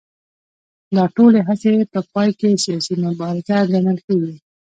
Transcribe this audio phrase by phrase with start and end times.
[0.95, 4.35] دا ټولې هڅې په پای کې سیاسي مبارزه ګڼل کېږي